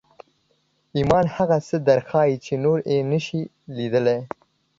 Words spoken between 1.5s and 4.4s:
څه درښيي چې نور یې نشي لیدلی